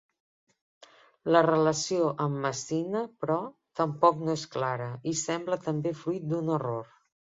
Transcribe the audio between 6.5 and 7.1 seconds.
error.